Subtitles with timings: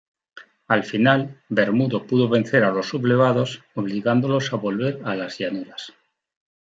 [0.67, 5.93] Al final, Bermudo pudo vencer a los sublevados obligándolos a volver a las llanuras.